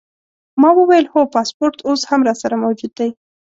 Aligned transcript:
ما 0.61 0.69
وویل: 0.79 1.05
هو، 1.13 1.21
پاسپورټ 1.35 1.75
اوس 1.87 2.01
هم 2.09 2.21
راسره 2.27 2.55
موجود 2.63 2.91
دی. 2.99 3.09